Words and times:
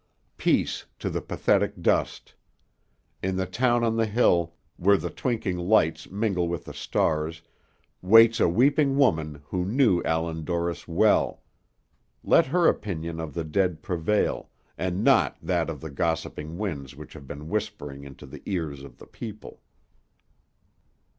Peace 0.35 0.87
to 0.97 1.11
the 1.11 1.21
pathetic 1.21 1.79
dust! 1.79 2.33
In 3.21 3.35
the 3.35 3.45
town 3.45 3.83
on 3.83 3.97
the 3.97 4.07
hill, 4.07 4.55
where 4.77 4.97
the 4.97 5.11
twinkling 5.11 5.59
lights 5.59 6.09
mingle 6.09 6.47
with 6.47 6.65
the 6.65 6.73
stars, 6.73 7.43
waits 8.01 8.39
a 8.39 8.47
weeping 8.49 8.97
woman 8.97 9.43
who 9.49 9.63
knew 9.63 10.01
Allan 10.01 10.43
Dorris 10.43 10.87
well; 10.87 11.43
let 12.23 12.47
her 12.47 12.65
opinion 12.67 13.19
of 13.19 13.35
the 13.35 13.43
dead 13.43 13.83
prevail, 13.83 14.49
and 14.75 15.03
not 15.03 15.37
that 15.39 15.69
of 15.69 15.81
the 15.81 15.91
gossiping 15.91 16.57
winds 16.57 16.95
which 16.95 17.13
have 17.13 17.27
been 17.27 17.47
whispering 17.47 18.03
into 18.03 18.25
the 18.25 18.41
ears 18.47 18.81
of 18.83 18.97
the 18.97 19.05
people. 19.05 19.61